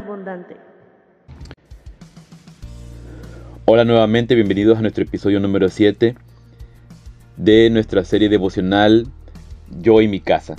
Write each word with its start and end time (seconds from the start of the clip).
abundante. 0.00 0.56
Hola 3.66 3.84
nuevamente, 3.84 4.34
bienvenidos 4.34 4.78
a 4.78 4.80
nuestro 4.80 5.04
episodio 5.04 5.40
número 5.40 5.68
7 5.68 6.16
de 7.36 7.70
nuestra 7.70 8.04
serie 8.04 8.28
devocional 8.28 9.06
Yo 9.80 10.00
y 10.00 10.08
mi 10.08 10.20
casa. 10.20 10.56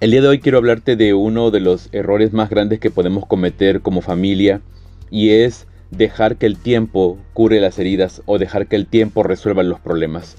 El 0.00 0.12
día 0.12 0.22
de 0.22 0.28
hoy 0.28 0.38
quiero 0.38 0.58
hablarte 0.58 0.96
de 0.96 1.12
uno 1.12 1.50
de 1.50 1.60
los 1.60 1.88
errores 1.92 2.32
más 2.32 2.50
grandes 2.50 2.78
que 2.78 2.90
podemos 2.90 3.26
cometer 3.26 3.80
como 3.80 4.00
familia 4.00 4.60
y 5.10 5.30
es 5.30 5.66
dejar 5.90 6.36
que 6.36 6.46
el 6.46 6.56
tiempo 6.56 7.18
cure 7.34 7.60
las 7.60 7.78
heridas 7.78 8.22
o 8.26 8.38
dejar 8.38 8.68
que 8.68 8.76
el 8.76 8.86
tiempo 8.86 9.24
resuelva 9.24 9.62
los 9.64 9.80
problemas. 9.80 10.36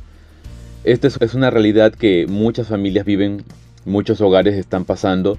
Esta 0.86 1.08
es 1.08 1.34
una 1.34 1.50
realidad 1.50 1.94
que 1.94 2.26
muchas 2.28 2.68
familias 2.68 3.06
viven, 3.06 3.44
muchos 3.86 4.20
hogares 4.22 4.56
están 4.56 4.86
pasando. 4.86 5.38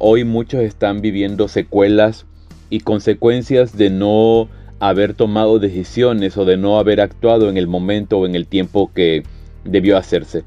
Hoy 0.00 0.24
muchos 0.24 0.62
están 0.62 1.00
viviendo 1.00 1.48
secuelas 1.48 2.26
y 2.70 2.80
consecuencias 2.80 3.76
de 3.76 3.90
no 3.90 4.48
haber 4.80 5.14
tomado 5.14 5.58
decisiones 5.58 6.36
o 6.36 6.44
de 6.44 6.56
no 6.56 6.78
haber 6.78 7.00
actuado 7.00 7.48
en 7.48 7.56
el 7.56 7.66
momento 7.66 8.18
o 8.18 8.26
en 8.26 8.34
el 8.34 8.46
tiempo 8.46 8.90
que 8.94 9.22
debió 9.64 9.96
hacerse. 9.96 10.44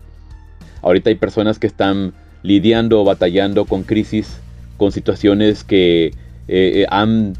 Ahorita 0.81 1.09
hay 1.09 1.15
personas 1.15 1.59
que 1.59 1.67
están 1.67 2.13
lidiando 2.43 3.01
o 3.01 3.03
batallando 3.03 3.65
con 3.65 3.83
crisis, 3.83 4.39
con 4.77 4.91
situaciones 4.91 5.63
que 5.63 6.07
eh, 6.07 6.11
eh, 6.47 6.85
han 6.89 7.33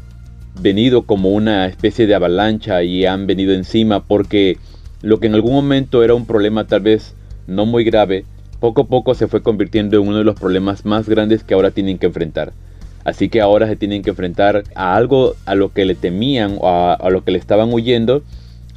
venido 0.60 1.02
como 1.02 1.30
una 1.30 1.66
especie 1.66 2.06
de 2.06 2.14
avalancha 2.14 2.82
y 2.82 3.06
han 3.06 3.26
venido 3.26 3.52
encima 3.52 4.04
porque 4.04 4.58
lo 5.02 5.20
que 5.20 5.28
en 5.28 5.34
algún 5.34 5.52
momento 5.52 6.02
era 6.02 6.14
un 6.14 6.26
problema 6.26 6.66
tal 6.66 6.80
vez 6.80 7.14
no 7.46 7.64
muy 7.64 7.84
grave, 7.84 8.24
poco 8.60 8.82
a 8.82 8.86
poco 8.86 9.14
se 9.14 9.28
fue 9.28 9.42
convirtiendo 9.42 10.00
en 10.00 10.08
uno 10.08 10.18
de 10.18 10.24
los 10.24 10.38
problemas 10.38 10.84
más 10.84 11.08
grandes 11.08 11.44
que 11.44 11.54
ahora 11.54 11.70
tienen 11.70 11.98
que 11.98 12.06
enfrentar. 12.06 12.52
Así 13.04 13.28
que 13.28 13.40
ahora 13.40 13.66
se 13.66 13.76
tienen 13.76 14.02
que 14.02 14.10
enfrentar 14.10 14.64
a 14.74 14.94
algo 14.94 15.34
a 15.46 15.54
lo 15.54 15.72
que 15.72 15.84
le 15.84 15.94
temían 15.94 16.58
o 16.60 16.68
a, 16.68 17.10
lo 17.10 17.24
que 17.24 17.30
le 17.30 17.38
estaban 17.38 17.72
huyendo. 17.72 18.22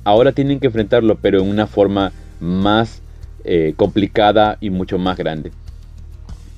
Ahora 0.03 0.31
tienen 0.31 0.59
que 0.59 0.67
enfrentarlo, 0.67 1.17
pero 1.21 1.41
en 1.41 1.49
una 1.49 1.67
forma 1.67 2.11
más 2.39 3.02
eh, 3.43 3.73
complicada 3.75 4.57
y 4.61 4.69
mucho 4.69 4.97
más 4.97 5.17
grande. 5.17 5.52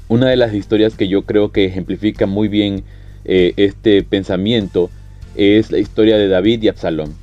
Una 0.08 0.30
de 0.30 0.36
las 0.36 0.54
historias 0.54 0.96
que 0.96 1.08
yo 1.08 1.24
creo 1.24 1.52
que 1.52 1.66
ejemplifica 1.66 2.28
muy 2.28 2.48
bien 2.48 2.84
eh, 3.26 3.54
este 3.56 4.04
pensamiento 4.04 4.90
es 5.36 5.72
la 5.72 5.80
historia 5.80 6.18
de 6.18 6.28
David 6.28 6.62
y 6.64 6.68
Absalón. 6.68 7.16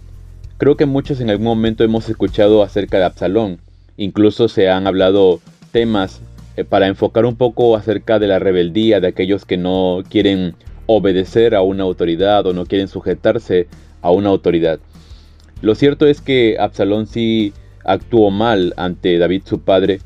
Creo 0.57 0.77
que 0.77 0.87
muchos 0.87 1.21
en 1.21 1.31
algún 1.31 1.47
momento 1.47 1.85
hemos 1.85 2.09
escuchado 2.09 2.63
acerca 2.63 2.99
de 2.99 3.05
Absalón. 3.05 3.59
Incluso 3.97 4.49
se 4.49 4.69
han 4.69 4.87
hablado 4.87 5.41
temas 5.73 6.21
eh, 6.57 6.65
para 6.65 6.87
enfocar 6.87 7.25
un 7.27 7.37
poco 7.37 7.77
acerca 7.77 8.19
de 8.19 8.27
la 8.27 8.39
rebeldía 8.39 9.01
de 9.01 9.09
aquellos 9.09 9.45
que 9.45 9.57
no 9.57 10.03
quieren 10.09 10.55
obedecer 10.87 11.55
a 11.55 11.63
una 11.63 11.85
autoridad 11.85 12.47
o 12.47 12.53
no 12.53 12.67
quieren 12.67 12.89
sujetarse 12.89 13.69
a 14.03 14.11
una 14.11 14.29
autoridad. 14.29 14.81
Lo 15.63 15.75
cierto 15.75 16.07
es 16.07 16.21
que 16.21 16.57
Absalón 16.59 17.07
sí 17.07 17.53
actuó 17.85 18.31
mal 18.31 18.75
ante 18.77 19.19
David 19.19 19.43
su 19.45 19.61
padre, 19.61 20.01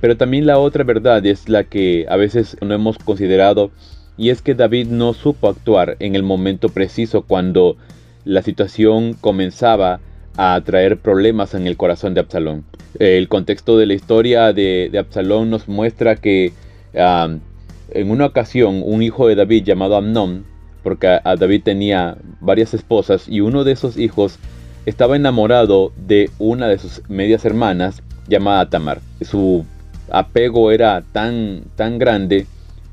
pero 0.00 0.16
también 0.16 0.46
la 0.46 0.58
otra 0.58 0.84
verdad 0.84 1.24
es 1.26 1.48
la 1.48 1.64
que 1.64 2.06
a 2.08 2.16
veces 2.16 2.56
no 2.60 2.74
hemos 2.74 2.98
considerado 2.98 3.70
y 4.16 4.30
es 4.30 4.42
que 4.42 4.54
David 4.54 4.88
no 4.88 5.14
supo 5.14 5.48
actuar 5.48 5.96
en 6.00 6.14
el 6.14 6.22
momento 6.22 6.68
preciso 6.68 7.22
cuando 7.22 7.76
la 8.24 8.42
situación 8.42 9.14
comenzaba 9.14 10.00
a 10.40 10.60
traer 10.64 10.98
problemas 10.98 11.52
en 11.54 11.66
el 11.66 11.76
corazón 11.76 12.14
de 12.14 12.20
Absalón. 12.20 12.64
El 13.00 13.28
contexto 13.28 13.76
de 13.76 13.86
la 13.86 13.94
historia 13.94 14.52
de, 14.52 14.88
Absalón 14.96 15.50
nos 15.50 15.66
muestra 15.66 16.14
que 16.14 16.52
en 16.94 18.10
una 18.10 18.26
ocasión 18.26 18.82
un 18.84 19.02
hijo 19.02 19.26
de 19.26 19.34
David 19.34 19.64
llamado 19.64 19.96
Amnón, 19.96 20.44
porque 20.84 21.08
a 21.08 21.34
David 21.36 21.62
tenía 21.64 22.16
varias 22.40 22.72
esposas 22.72 23.28
y 23.28 23.40
uno 23.40 23.64
de 23.64 23.72
esos 23.72 23.98
hijos 23.98 24.38
estaba 24.86 25.16
enamorado 25.16 25.92
de 26.06 26.30
una 26.38 26.68
de 26.68 26.78
sus 26.78 27.02
medias 27.08 27.44
hermanas 27.44 28.00
llamada 28.28 28.70
Tamar. 28.70 29.00
Su 29.20 29.66
apego 30.08 30.70
era 30.70 31.02
tan, 31.10 31.62
tan 31.74 31.98
grande 31.98 32.46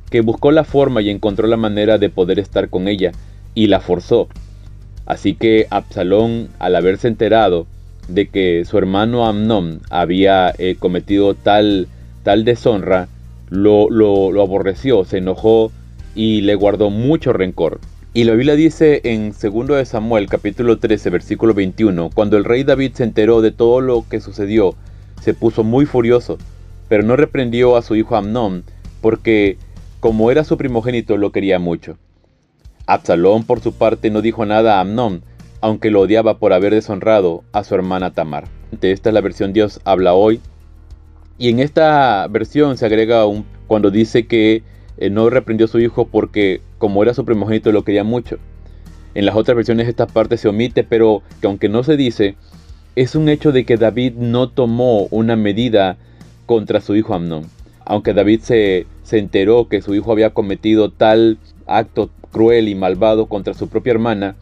que 0.10 0.22
buscó 0.22 0.52
la 0.52 0.64
forma 0.64 1.04
y 1.04 1.12
encontró 1.12 1.48
la 1.48 1.58
manera 1.58 2.00
de 2.00 2.10
poder 2.10 2.40
estar 2.40 2.70
con 2.72 2.88
ella 2.88 3.12
y 3.54 3.68
la 3.68 3.82
forzó. 3.82 4.30
Así 5.06 5.36
que 5.36 5.68
Absalón, 5.70 6.50
al 6.60 6.76
haberse 6.76 7.08
enterado 7.08 7.68
de 8.08 8.28
que 8.28 8.66
su 8.66 8.78
hermano 8.78 9.26
Amnón 9.26 9.82
había 9.90 10.54
eh, 10.58 10.76
cometido 10.80 11.34
tal, 11.36 11.88
tal 12.24 12.46
deshonra, 12.46 13.08
lo, 13.50 13.90
lo, 13.90 14.42
aborreció, 14.42 15.06
se 15.06 15.20
enojó 15.20 15.72
y 16.16 16.42
le 16.42 16.56
guardó 16.56 16.90
mucho 16.90 17.34
rencor. 17.34 17.80
Y 18.14 18.24
la 18.24 18.34
Biblia 18.34 18.56
dice 18.56 19.02
en 19.04 19.34
2 19.40 19.68
de 19.68 19.86
Samuel 19.86 20.28
capítulo 20.28 20.78
13 20.78 21.10
versículo 21.10 21.54
21, 21.54 22.10
cuando 22.14 22.38
el 22.38 22.46
rey 22.46 22.64
David 22.64 22.94
se 22.94 23.04
enteró 23.04 23.42
de 23.42 23.52
todo 23.52 23.82
lo 23.82 24.06
que 24.10 24.22
sucedió, 24.22 24.76
se 25.22 25.34
puso 25.34 25.64
muy 25.64 25.86
furioso, 25.86 26.38
pero 26.88 27.04
no 27.04 27.16
reprendió 27.16 27.76
a 27.76 27.82
su 27.82 27.96
hijo 27.96 28.16
Amnón, 28.16 28.64
porque 29.02 29.58
como 30.00 30.32
era 30.32 30.44
su 30.44 30.58
primogénito 30.58 31.18
lo 31.18 31.32
quería 31.32 31.60
mucho. 31.60 31.98
Absalón, 32.88 33.44
por 33.44 33.62
su 33.62 33.74
parte, 33.74 34.10
no 34.10 34.22
dijo 34.22 34.46
nada 34.46 34.78
a 34.78 34.82
Amnón, 34.82 35.24
aunque 35.62 35.92
lo 35.92 36.02
odiaba 36.02 36.38
por 36.38 36.54
haber 36.54 36.74
deshonrado 36.74 37.44
a 37.52 37.64
su 37.64 37.76
hermana 37.76 38.14
Tamar. 38.14 38.46
Esta 38.82 39.10
es 39.10 39.14
la 39.14 39.22
versión 39.22 39.54
Dios 39.54 39.80
habla 39.84 40.14
hoy. 40.14 40.40
Y 41.38 41.50
en 41.50 41.60
esta 41.60 42.28
versión 42.28 42.78
se 42.78 42.86
agrega 42.86 43.26
un 43.26 43.46
cuando 43.68 43.92
dice 43.92 44.28
que 44.28 44.64
eh, 44.98 45.10
no 45.10 45.30
reprendió 45.30 45.66
a 45.66 45.70
su 45.70 45.80
hijo 45.80 46.08
porque 46.08 46.62
como 46.78 47.02
era 47.04 47.14
su 47.14 47.26
primogénito 47.26 47.72
lo 47.72 47.84
quería 47.84 48.04
mucho. 48.04 48.38
En 49.14 49.26
las 49.26 49.36
otras 49.36 49.56
versiones 49.56 49.88
esta 49.88 50.08
parte 50.08 50.38
se 50.38 50.48
omite, 50.48 50.84
pero 50.84 51.24
que 51.42 51.48
aunque 51.48 51.70
no 51.70 51.84
se 51.84 51.98
dice, 51.98 52.36
es 52.96 53.16
un 53.16 53.30
hecho 53.30 53.52
de 53.52 53.66
que 53.66 53.78
David 53.78 54.14
no 54.16 54.50
tomó 54.50 55.08
una 55.10 55.36
medida 55.36 55.98
contra 56.46 56.82
su 56.82 56.96
hijo 56.96 57.14
Amnón. 57.14 57.46
Aunque 57.86 58.14
David 58.14 58.42
se, 58.42 58.88
se 59.04 59.18
enteró 59.18 59.68
que 59.68 59.82
su 59.82 59.96
hijo 59.96 60.12
había 60.12 60.32
cometido 60.32 60.92
tal 60.92 61.38
acto 61.66 62.10
cruel 62.32 62.68
y 62.68 62.76
malvado 62.76 63.28
contra 63.28 63.54
su 63.54 63.68
propia 63.70 63.92
hermana, 63.92 64.36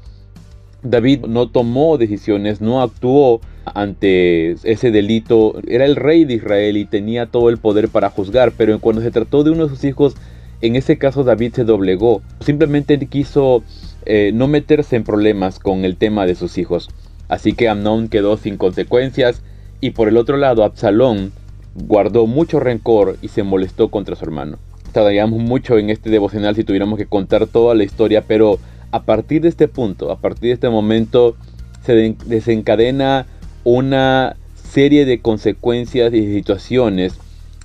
David 0.83 1.25
no 1.27 1.49
tomó 1.49 1.97
decisiones, 1.97 2.59
no 2.59 2.81
actuó 2.81 3.39
ante 3.65 4.51
ese 4.63 4.91
delito. 4.91 5.55
Era 5.67 5.85
el 5.85 5.95
rey 5.95 6.25
de 6.25 6.35
Israel 6.35 6.75
y 6.77 6.85
tenía 6.85 7.27
todo 7.27 7.49
el 7.49 7.57
poder 7.57 7.87
para 7.87 8.09
juzgar, 8.09 8.51
pero 8.57 8.77
cuando 8.79 9.01
se 9.01 9.11
trató 9.11 9.43
de 9.43 9.51
uno 9.51 9.63
de 9.63 9.69
sus 9.69 9.83
hijos, 9.85 10.15
en 10.61 10.75
ese 10.75 10.97
caso 10.97 11.23
David 11.23 11.53
se 11.53 11.63
doblegó. 11.63 12.21
Simplemente 12.41 12.97
quiso 13.07 13.63
eh, 14.05 14.31
no 14.33 14.47
meterse 14.47 14.95
en 14.95 15.03
problemas 15.03 15.59
con 15.59 15.85
el 15.85 15.95
tema 15.95 16.25
de 16.25 16.35
sus 16.35 16.57
hijos. 16.57 16.89
Así 17.29 17.53
que 17.53 17.69
Amnón 17.69 18.09
quedó 18.09 18.35
sin 18.37 18.57
consecuencias 18.57 19.41
y 19.79 19.91
por 19.91 20.07
el 20.09 20.17
otro 20.17 20.35
lado 20.37 20.63
Absalón 20.63 21.31
guardó 21.75 22.27
mucho 22.27 22.59
rencor 22.59 23.17
y 23.21 23.29
se 23.29 23.43
molestó 23.43 23.89
contra 23.89 24.15
su 24.15 24.25
hermano 24.25 24.57
tardaríamos 24.93 25.39
mucho 25.39 25.77
en 25.77 25.89
este 25.89 26.09
devocional 26.09 26.55
si 26.55 26.63
tuviéramos 26.63 26.97
que 26.97 27.05
contar 27.05 27.47
toda 27.47 27.75
la 27.75 27.83
historia, 27.83 28.23
pero 28.25 28.59
a 28.91 29.03
partir 29.03 29.41
de 29.41 29.49
este 29.49 29.67
punto, 29.67 30.11
a 30.11 30.19
partir 30.19 30.49
de 30.49 30.53
este 30.53 30.69
momento, 30.69 31.35
se 31.83 32.15
desencadena 32.25 33.25
una 33.63 34.37
serie 34.53 35.05
de 35.05 35.19
consecuencias 35.19 36.13
y 36.13 36.33
situaciones 36.33 37.17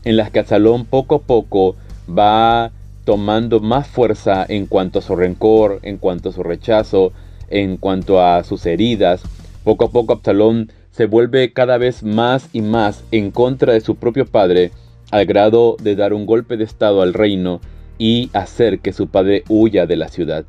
en 0.04 0.16
las 0.16 0.30
que 0.30 0.40
Absalón 0.40 0.86
poco 0.86 1.16
a 1.16 1.20
poco 1.20 1.76
va 2.08 2.72
tomando 3.04 3.60
más 3.60 3.86
fuerza 3.86 4.44
en 4.48 4.66
cuanto 4.66 4.98
a 4.98 5.02
su 5.02 5.14
rencor, 5.14 5.80
en 5.82 5.98
cuanto 5.98 6.30
a 6.30 6.32
su 6.32 6.42
rechazo, 6.42 7.12
en 7.48 7.76
cuanto 7.76 8.22
a 8.22 8.42
sus 8.44 8.66
heridas. 8.66 9.22
Poco 9.64 9.86
a 9.86 9.90
poco 9.90 10.14
Absalón 10.14 10.72
se 10.90 11.06
vuelve 11.06 11.52
cada 11.52 11.78
vez 11.78 12.02
más 12.02 12.48
y 12.52 12.62
más 12.62 13.04
en 13.10 13.30
contra 13.30 13.72
de 13.72 13.80
su 13.80 13.96
propio 13.96 14.26
padre 14.26 14.72
al 15.10 15.26
grado 15.26 15.76
de 15.82 15.96
dar 15.96 16.12
un 16.12 16.26
golpe 16.26 16.56
de 16.56 16.64
estado 16.64 17.02
al 17.02 17.14
reino 17.14 17.60
y 17.98 18.30
hacer 18.32 18.80
que 18.80 18.92
su 18.92 19.08
padre 19.08 19.44
huya 19.48 19.86
de 19.86 19.96
la 19.96 20.08
ciudad. 20.08 20.44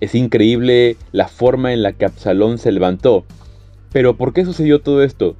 Es 0.00 0.14
increíble 0.14 0.96
la 1.12 1.28
forma 1.28 1.72
en 1.72 1.82
la 1.82 1.92
que 1.92 2.04
Absalón 2.04 2.58
se 2.58 2.72
levantó. 2.72 3.24
Pero 3.92 4.16
¿por 4.16 4.32
qué 4.32 4.44
sucedió 4.44 4.80
todo 4.80 5.02
esto? 5.02 5.36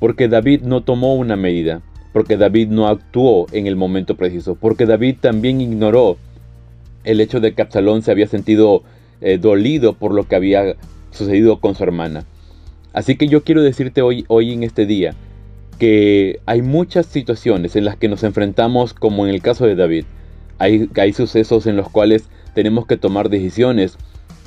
Porque 0.00 0.28
David 0.28 0.62
no 0.62 0.82
tomó 0.82 1.14
una 1.14 1.36
medida, 1.36 1.82
porque 2.12 2.36
David 2.36 2.68
no 2.68 2.88
actuó 2.88 3.46
en 3.52 3.66
el 3.66 3.76
momento 3.76 4.16
preciso, 4.16 4.54
porque 4.54 4.86
David 4.86 5.16
también 5.20 5.60
ignoró 5.60 6.16
el 7.04 7.20
hecho 7.20 7.40
de 7.40 7.54
que 7.54 7.62
Absalón 7.62 8.02
se 8.02 8.10
había 8.10 8.26
sentido 8.26 8.82
eh, 9.20 9.38
dolido 9.38 9.94
por 9.94 10.14
lo 10.14 10.26
que 10.26 10.36
había 10.36 10.76
sucedido 11.10 11.60
con 11.60 11.74
su 11.74 11.82
hermana. 11.82 12.24
Así 12.92 13.16
que 13.16 13.28
yo 13.28 13.44
quiero 13.44 13.62
decirte 13.62 14.02
hoy, 14.02 14.24
hoy 14.28 14.52
en 14.52 14.62
este 14.62 14.86
día, 14.86 15.14
que 15.78 16.40
hay 16.46 16.62
muchas 16.62 17.06
situaciones 17.06 17.76
en 17.76 17.84
las 17.84 17.96
que 17.96 18.08
nos 18.08 18.24
enfrentamos 18.24 18.94
como 18.94 19.26
en 19.26 19.34
el 19.34 19.40
caso 19.40 19.66
de 19.66 19.76
David. 19.76 20.04
Hay, 20.58 21.12
sucesos 21.12 21.66
en 21.66 21.76
los 21.76 21.88
cuales 21.88 22.24
tenemos 22.54 22.86
que 22.86 22.96
tomar 22.96 23.28
decisiones, 23.28 23.96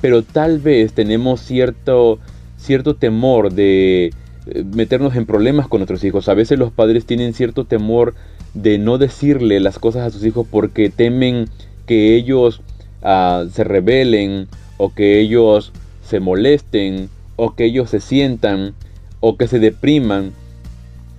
pero 0.02 0.24
tal 0.24 0.60
vez 0.60 0.92
tenemos 0.92 1.40
cierto, 1.40 2.20
cierto 2.58 2.96
temor 2.96 3.54
de 3.54 4.12
eh, 4.48 4.64
meternos 4.76 5.16
en 5.16 5.26
problemas 5.26 5.70
con 5.70 5.80
nuestros 5.80 6.04
hijos. 6.04 6.28
A 6.28 6.34
veces 6.34 6.60
los 6.60 6.72
padres 6.72 7.06
tienen 7.06 7.34
cierto 7.34 7.64
temor 7.64 8.14
de 8.54 8.78
no 8.78 8.98
decirle 8.98 9.62
las 9.62 9.80
cosas 9.80 10.06
a 10.06 10.10
sus 10.10 10.26
hijos 10.26 10.46
porque 10.52 10.90
temen 10.90 11.46
que 11.86 12.16
ellos 12.16 12.62
ah, 13.04 13.46
se 13.54 13.64
rebelen 13.64 14.50
o 14.78 14.94
que 14.94 15.22
ellos 15.22 15.72
se 16.04 16.20
molesten 16.20 17.10
o 17.38 17.56
que 17.56 17.66
ellos 17.66 17.90
se 17.90 18.02
sientan 18.02 18.74
o 19.22 19.38
que 19.38 19.48
se 19.48 19.60
depriman. 19.60 20.34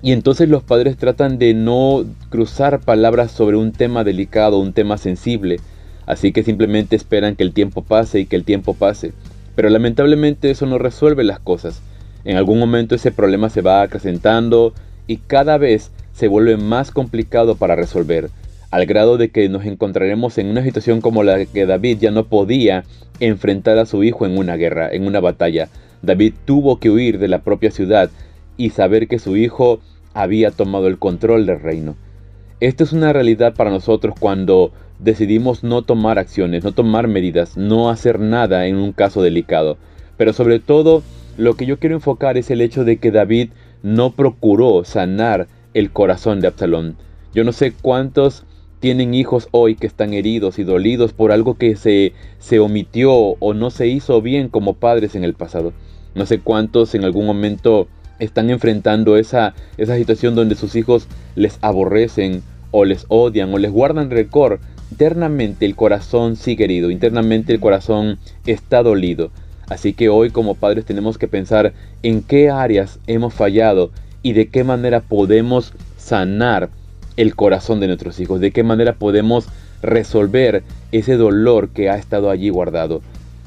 Y 0.03 0.11
entonces 0.11 0.49
los 0.49 0.65
padres 0.65 0.97
tratan 0.97 1.39
de 1.39 1.55
no 1.55 2.05
cruzar 2.29 2.81
palabras 2.81 3.31
sobre 3.31 3.57
un 3.57 3.71
tema 3.71 4.03
delicado, 4.03 4.59
un 4.59 4.73
tema 4.73 4.99
sensible. 4.99 5.61
Así 6.07 6.33
que 6.33 6.43
simplemente 6.43 6.97
esperan 6.97 7.37
que 7.37 7.45
el 7.45 7.53
tiempo 7.53 7.83
pase 7.83 8.19
y 8.19 8.27
que 8.27 8.35
el 8.35 8.43
tiempo 8.43 8.75
pase. 8.75 9.13
Pero 9.55 9.71
lamentablemente 9.71 10.51
eso 10.51 10.67
no 10.67 10.79
resuelve 10.79 11.23
las 11.23 11.39
cosas. 11.39 11.83
En 12.25 12.37
algún 12.37 12.59
momento 12.59 12.97
ese 12.97 13.13
problema 13.13 13.49
se 13.49 13.61
va 13.63 13.83
acrecentando 13.83 14.75
y 15.07 15.19
cada 15.19 15.57
vez 15.57 15.93
se 16.13 16.27
vuelve 16.27 16.57
más 16.57 16.91
complicado 16.91 17.55
para 17.55 17.77
resolver, 17.77 18.31
al 18.73 18.87
grado 18.87 19.19
de 19.19 19.31
que 19.31 19.49
nos 19.49 19.65
encontraremos 19.65 20.37
en 20.39 20.49
una 20.49 20.65
situación 20.65 21.01
como 21.01 21.23
la 21.23 21.45
que 21.47 21.65
David 21.65 21.99
ya 22.01 22.11
no 22.11 22.25
podía 22.25 22.85
enfrentar 23.21 23.79
a 23.79 23.87
su 23.87 24.03
hijo 24.03 24.27
en 24.27 24.37
una 24.37 24.57
guerra, 24.57 24.89
en 24.91 25.07
una 25.07 25.21
batalla. 25.21 25.69
David 26.03 26.35
tuvo 26.45 26.81
que 26.81 26.91
huir 26.91 27.19
de 27.19 27.29
la 27.29 27.43
propia 27.43 27.71
ciudad 27.71 28.11
y 28.57 28.71
saber 28.71 29.09
que 29.09 29.19
su 29.19 29.37
hijo 29.37 29.81
había 30.15 30.51
tomado 30.51 30.87
el 30.87 30.99
control 30.99 31.47
del 31.47 31.61
reino. 31.61 31.97
Esto 32.61 32.85
es 32.85 32.93
una 32.93 33.13
realidad 33.13 33.55
para 33.55 33.71
nosotros 33.71 34.15
cuando 34.19 34.73
decidimos 34.99 35.65
no 35.65 35.83
tomar 35.83 36.19
acciones, 36.19 36.63
no 36.65 36.73
tomar 36.73 37.09
medidas, 37.09 37.57
no 37.57 37.91
hacer 37.91 38.21
nada 38.21 38.67
en 38.67 38.77
un 38.77 38.93
caso 38.93 39.23
delicado. 39.23 39.79
Pero 40.17 40.33
sobre 40.33 40.61
todo, 40.61 41.03
lo 41.37 41.55
que 41.55 41.67
yo 41.67 41.79
quiero 41.79 41.97
enfocar 41.97 42.37
es 42.37 42.51
el 42.51 42.61
hecho 42.61 42.85
de 42.85 42.99
que 42.99 43.11
David 43.11 43.51
no 43.83 44.13
procuró 44.13 44.85
sanar 44.85 45.49
el 45.75 45.91
corazón 45.91 46.41
de 46.41 46.49
Absalón. 46.49 46.97
Yo 47.35 47.45
no 47.45 47.53
sé 47.53 47.73
cuántos 47.73 48.45
tienen 48.79 49.15
hijos 49.15 49.49
hoy 49.53 49.77
que 49.77 49.87
están 49.87 50.13
heridos 50.13 50.59
y 50.59 50.65
dolidos 50.65 51.13
por 51.13 51.33
algo 51.33 51.55
que 51.55 51.77
se, 51.77 52.13
se 52.39 52.61
omitió 52.61 53.13
o 53.15 53.55
no 53.55 53.71
se 53.71 53.87
hizo 53.87 54.21
bien 54.21 54.49
como 54.49 54.75
padres 54.75 55.15
en 55.15 55.25
el 55.25 55.35
pasado. 55.35 55.73
No 56.15 56.27
sé 56.27 56.41
cuántos 56.41 56.95
en 56.95 57.05
algún 57.05 57.27
momento 57.27 57.89
están 58.19 58.51
enfrentando 58.51 59.17
esa, 59.17 59.55
esa 59.77 59.97
situación 59.97 60.35
donde 60.35 60.55
sus 60.55 60.77
hijos 60.77 61.07
les 61.35 61.59
aborrecen 61.61 62.43
o 62.71 62.85
les 62.85 63.05
odian 63.09 63.53
o 63.53 63.59
les 63.59 63.71
guardan 63.71 64.11
récord. 64.11 64.61
Internamente 64.91 65.65
el 65.65 65.75
corazón 65.75 66.37
sigue 66.37 66.65
herido, 66.65 66.91
internamente 66.91 67.53
el 67.53 67.61
corazón 67.61 68.19
está 68.47 68.83
dolido. 68.83 69.31
Así 69.69 69.95
que 69.95 70.09
hoy 70.09 70.31
como 70.31 70.55
padres 70.55 70.85
tenemos 70.85 71.17
que 71.17 71.29
pensar 71.29 71.73
en 72.03 72.23
qué 72.23 72.51
áreas 72.51 72.99
hemos 73.07 73.33
fallado 73.33 73.91
y 74.23 74.33
de 74.35 74.49
qué 74.49 74.65
manera 74.65 75.01
podemos 75.01 75.73
sanar 75.97 76.71
el 77.17 77.35
corazón 77.35 77.81
de 77.81 77.87
nuestros 77.87 78.21
hijos, 78.21 78.41
de 78.41 78.51
qué 78.51 78.63
manera 78.63 78.95
podemos 78.95 79.47
resolver 79.83 80.63
ese 80.93 81.17
dolor 81.17 81.71
que 81.71 81.91
ha 81.91 81.97
estado 81.97 82.31
allí 82.31 82.49
guardado. 82.51 83.03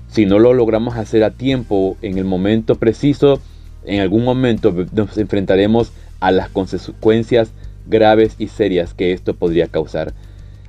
Si 0.10 0.26
no 0.26 0.40
lo 0.40 0.54
logramos 0.54 0.96
hacer 0.96 1.24
a 1.24 1.32
tiempo, 1.32 1.98
en 2.02 2.18
el 2.18 2.26
momento 2.26 2.76
preciso, 2.76 3.42
en 3.86 4.02
algún 4.02 4.24
momento 4.24 4.74
nos 4.94 5.18
enfrentaremos 5.18 5.92
a 6.20 6.32
las 6.32 6.50
consecuencias 6.50 7.52
graves 7.88 8.36
y 8.40 8.48
serias 8.48 8.94
que 8.94 9.12
esto 9.14 9.34
podría 9.34 9.68
causar. 9.68 10.14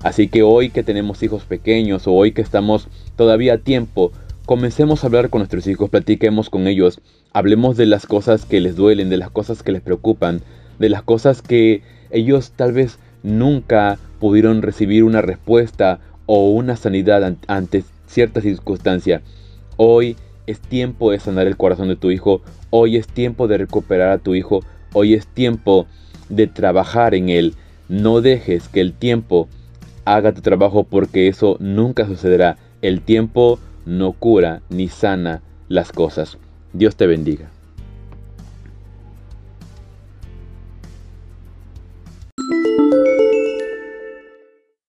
Así 0.02 0.28
que 0.28 0.42
hoy 0.42 0.70
que 0.70 0.82
tenemos 0.82 1.22
hijos 1.22 1.44
pequeños 1.44 2.06
o 2.06 2.12
hoy 2.12 2.32
que 2.32 2.42
estamos 2.42 2.88
todavía 3.16 3.54
a 3.54 3.58
tiempo, 3.58 4.12
comencemos 4.44 5.02
a 5.02 5.06
hablar 5.06 5.30
con 5.30 5.40
nuestros 5.40 5.66
hijos, 5.66 5.90
platiquemos 5.90 6.50
con 6.50 6.66
ellos, 6.66 7.00
hablemos 7.32 7.76
de 7.76 7.86
las 7.86 8.06
cosas 8.06 8.44
que 8.44 8.60
les 8.60 8.76
duelen, 8.76 9.08
de 9.08 9.16
las 9.16 9.30
cosas 9.30 9.62
que 9.62 9.72
les 9.72 9.82
preocupan, 9.82 10.42
de 10.78 10.88
las 10.88 11.02
cosas 11.02 11.42
que 11.42 11.82
ellos 12.10 12.52
tal 12.54 12.72
vez 12.72 12.98
nunca 13.22 13.98
pudieron 14.20 14.62
recibir 14.62 15.04
una 15.04 15.22
respuesta 15.22 16.00
o 16.26 16.50
una 16.50 16.76
sanidad 16.76 17.36
ante 17.46 17.84
cierta 18.06 18.40
circunstancia. 18.40 19.22
Hoy 19.76 20.16
es 20.46 20.60
tiempo 20.60 21.10
de 21.10 21.18
sanar 21.18 21.46
el 21.46 21.56
corazón 21.56 21.88
de 21.88 21.96
tu 21.96 22.10
hijo, 22.10 22.42
hoy 22.70 22.96
es 22.96 23.06
tiempo 23.06 23.48
de 23.48 23.58
recuperar 23.58 24.10
a 24.10 24.18
tu 24.18 24.34
hijo, 24.34 24.60
hoy 24.92 25.14
es 25.14 25.26
tiempo 25.26 25.86
de 26.28 26.46
trabajar 26.46 27.14
en 27.14 27.28
él. 27.28 27.54
No 27.88 28.20
dejes 28.20 28.68
que 28.68 28.80
el 28.80 28.92
tiempo 28.92 29.48
haga 30.04 30.32
tu 30.32 30.40
trabajo 30.40 30.84
porque 30.84 31.28
eso 31.28 31.56
nunca 31.60 32.06
sucederá. 32.06 32.56
El 32.82 33.00
tiempo 33.00 33.58
no 33.84 34.12
cura 34.12 34.62
ni 34.68 34.88
sana 34.88 35.42
las 35.68 35.92
cosas. 35.92 36.38
Dios 36.72 36.96
te 36.96 37.06
bendiga. 37.06 37.55